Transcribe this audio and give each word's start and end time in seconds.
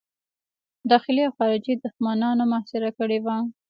داخلي 0.91 1.21
او 1.27 1.33
خارجي 1.39 1.73
دښمنانو 1.83 2.43
محاصره 2.51 2.89
کړی 2.99 3.19
وو. 3.21 3.37